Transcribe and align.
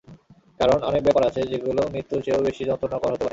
কারণ, 0.59 0.77
অনেক 0.89 1.01
ব্যাপার 1.03 1.23
আছে 1.29 1.41
যেগুলো 1.51 1.81
মৃত্যুর 1.93 2.21
চেয়েও 2.23 2.45
বেশি 2.47 2.63
যন্ত্রণাকর 2.69 3.11
হতে 3.11 3.17
পারে। 3.17 3.29